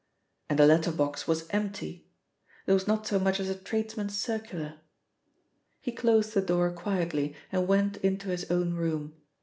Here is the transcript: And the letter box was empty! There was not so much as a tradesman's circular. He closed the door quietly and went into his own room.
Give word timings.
And 0.49 0.57
the 0.57 0.65
letter 0.65 0.91
box 0.91 1.27
was 1.27 1.45
empty! 1.51 2.07
There 2.65 2.73
was 2.73 2.87
not 2.87 3.05
so 3.05 3.19
much 3.19 3.39
as 3.39 3.49
a 3.49 3.55
tradesman's 3.55 4.17
circular. 4.19 4.79
He 5.79 5.91
closed 5.91 6.33
the 6.33 6.41
door 6.41 6.71
quietly 6.71 7.35
and 7.51 7.67
went 7.67 7.97
into 7.97 8.29
his 8.29 8.49
own 8.49 8.73
room. 8.73 9.13